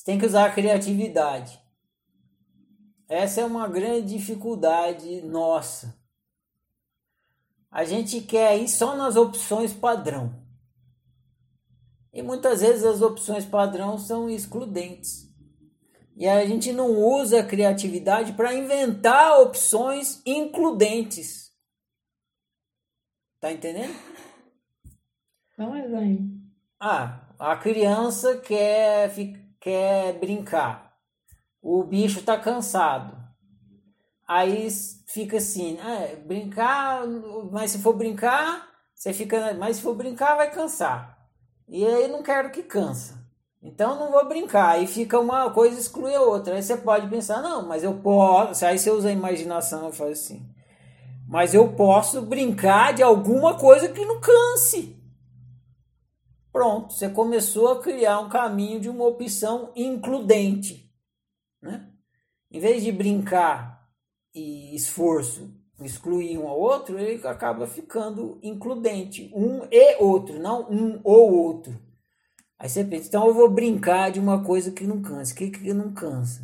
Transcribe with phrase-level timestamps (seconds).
[0.00, 1.60] Você tem que usar a criatividade.
[3.06, 5.94] Essa é uma grande dificuldade nossa.
[7.70, 10.42] A gente quer ir só nas opções padrão.
[12.14, 15.30] E muitas vezes as opções padrão são excludentes.
[16.16, 21.52] E a gente não usa a criatividade para inventar opções includentes.
[23.38, 23.94] Tá entendendo?
[25.58, 26.40] Dá um exemplo.
[26.80, 29.10] Ah, a criança quer,
[29.60, 30.94] quer brincar.
[31.62, 33.16] O bicho tá cansado.
[34.26, 34.68] Aí
[35.06, 37.06] fica assim, ah, brincar,
[37.50, 41.18] mas se for brincar, você fica, mas se for brincar vai cansar.
[41.68, 43.20] E aí não quero que cansa.
[43.62, 44.70] Então não vou brincar.
[44.70, 46.54] Aí fica uma coisa exclui a outra.
[46.54, 48.64] Aí você pode pensar, não, mas eu posso.
[48.64, 50.48] Aí você usa a imaginação e faz assim.
[51.28, 54.99] Mas eu posso brincar de alguma coisa que não canse.
[56.52, 60.92] Pronto, você começou a criar um caminho de uma opção includente.
[61.62, 61.88] Né?
[62.50, 63.88] Em vez de brincar
[64.34, 69.30] e esforço excluir um ao outro, ele acaba ficando includente.
[69.34, 71.78] Um e outro, não um ou outro.
[72.58, 75.32] Aí você pensa, então eu vou brincar de uma coisa que não cansa.
[75.32, 76.42] O que, que não cansa?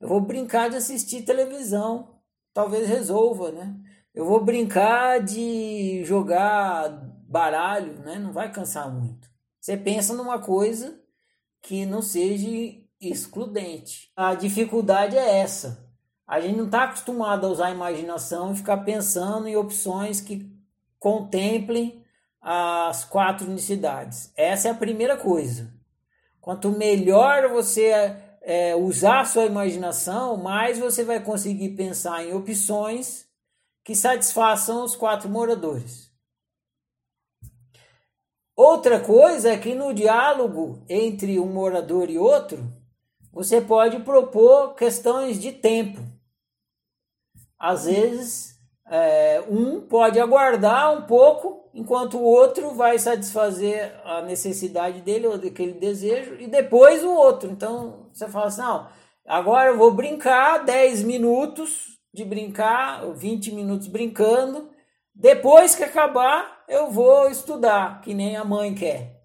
[0.00, 2.20] Eu vou brincar de assistir televisão.
[2.54, 3.76] Talvez resolva, né?
[4.14, 6.88] Eu vou brincar de jogar
[7.28, 8.18] baralho, né?
[8.18, 9.29] Não vai cansar muito.
[9.60, 10.98] Você pensa numa coisa
[11.62, 12.48] que não seja
[13.00, 14.10] excludente.
[14.16, 15.88] A dificuldade é essa.
[16.26, 20.48] A gente não está acostumado a usar a imaginação e ficar pensando em opções que
[20.98, 22.04] contemplem
[22.40, 24.32] as quatro unicidades.
[24.36, 25.72] Essa é a primeira coisa.
[26.40, 33.26] Quanto melhor você é, usar sua imaginação, mais você vai conseguir pensar em opções
[33.84, 36.09] que satisfaçam os quatro moradores.
[38.62, 42.58] Outra coisa é que no diálogo entre um morador e outro,
[43.32, 45.98] você pode propor questões de tempo.
[47.58, 55.00] Às vezes, é, um pode aguardar um pouco enquanto o outro vai satisfazer a necessidade
[55.00, 57.50] dele ou daquele desejo e depois o outro.
[57.50, 58.88] Então, você fala assim: não,
[59.26, 64.68] agora eu vou brincar 10 minutos de brincar, 20 minutos brincando,
[65.14, 69.20] depois que acabar, eu vou estudar, que nem a mãe quer.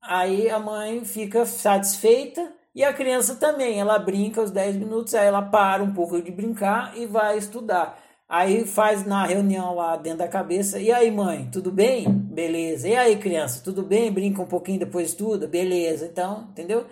[0.00, 3.80] Aí a mãe fica satisfeita e a criança também.
[3.80, 8.00] Ela brinca os 10 minutos, aí ela para um pouco de brincar e vai estudar.
[8.28, 10.78] Aí faz na reunião lá dentro da cabeça.
[10.78, 12.08] E aí, mãe, tudo bem?
[12.08, 12.88] Beleza.
[12.88, 14.12] E aí, criança, tudo bem?
[14.12, 15.48] Brinca um pouquinho, depois estuda?
[15.48, 16.06] Beleza.
[16.06, 16.86] Então, entendeu?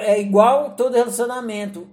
[0.00, 1.86] É igual todo relacionamento.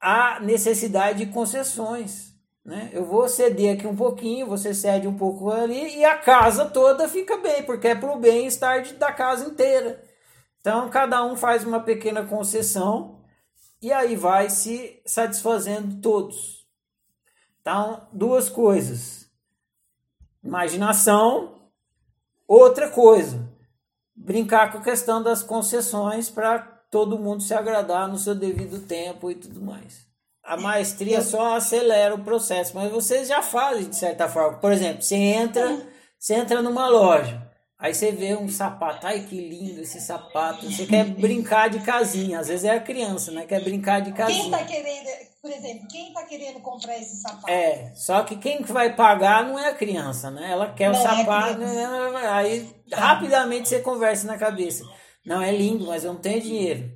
[0.00, 2.35] Há necessidade de concessões.
[2.66, 2.90] Né?
[2.92, 7.08] Eu vou ceder aqui um pouquinho, você cede um pouco ali e a casa toda
[7.08, 10.02] fica bem, porque é para o bem-estar da casa inteira.
[10.60, 13.20] Então cada um faz uma pequena concessão
[13.80, 16.66] e aí vai se satisfazendo todos.
[17.60, 19.30] Então, duas coisas:
[20.42, 21.70] imaginação,
[22.48, 23.48] outra coisa,
[24.12, 26.58] brincar com a questão das concessões para
[26.90, 30.05] todo mundo se agradar no seu devido tempo e tudo mais
[30.46, 34.58] a maestria só acelera o processo, mas vocês já fazem de certa forma.
[34.58, 35.84] Por exemplo, você entra,
[36.18, 40.70] você entra numa loja, aí você vê um sapato, ai que lindo esse sapato.
[40.70, 43.44] Você quer brincar de casinha, às vezes é a criança, né?
[43.44, 44.42] Quer brincar de casinha.
[44.42, 45.08] Quem tá querendo,
[45.42, 47.50] por exemplo, quem tá querendo comprar esse sapato?
[47.50, 50.52] É, só que quem vai pagar não é a criança, né?
[50.52, 54.84] Ela quer não o é sapato, é aí rapidamente você conversa na cabeça.
[55.26, 56.88] Não, é lindo, mas eu não tenho dinheiro.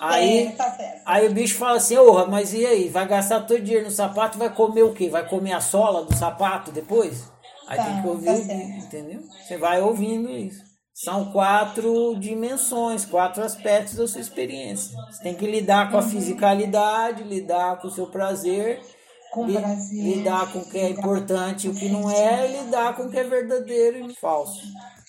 [0.00, 2.88] Aí, é, tá aí o bicho fala assim, ô, mas e aí?
[2.88, 5.10] Vai gastar todo o dinheiro no sapato, vai comer o quê?
[5.10, 7.30] Vai comer a sola do sapato depois?
[7.68, 9.20] Aí tá, tem que ouvir, tá entendeu?
[9.46, 10.70] Você vai ouvindo isso.
[10.94, 14.96] São quatro dimensões, quatro aspectos da sua experiência.
[15.10, 16.08] Você tem que lidar com a uhum.
[16.08, 18.80] fisicalidade, lidar com o seu prazer,
[19.30, 19.56] com li,
[19.92, 23.10] lidar com o que é importante e o que não é, e lidar com o
[23.10, 24.60] que é verdadeiro e falso.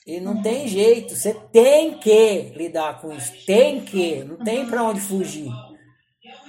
[0.05, 4.83] E não tem jeito, você tem que lidar com isso, tem que, não tem para
[4.83, 5.51] onde fugir.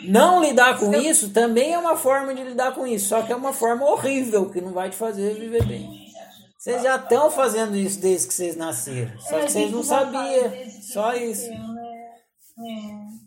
[0.04, 3.36] Não lidar com isso também é uma forma de lidar com isso, só que é
[3.36, 6.02] uma forma horrível que não vai te fazer viver bem.
[6.58, 10.52] Vocês já estão fazendo isso desde que vocês nasceram, só que vocês não sabiam,
[10.92, 11.50] só isso.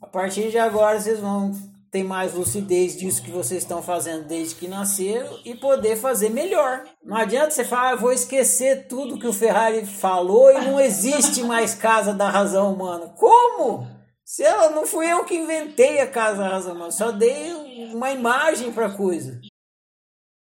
[0.01, 1.51] A partir de agora vocês vão
[1.95, 6.83] ter mais lucidez disso que vocês estão fazendo desde que nasceram e poder fazer melhor.
[7.01, 11.41] Não adianta você falar, ah, vou esquecer tudo que o Ferrari falou e não existe
[11.41, 13.13] mais casa da razão humana.
[13.17, 13.87] Como?
[14.25, 17.53] Se ela não fui eu que inventei a casa da razão humana, só dei
[17.93, 19.39] uma imagem para coisa.